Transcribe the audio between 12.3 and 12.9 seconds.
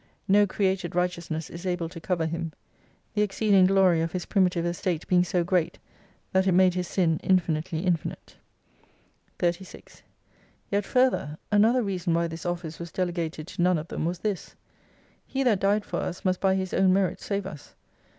office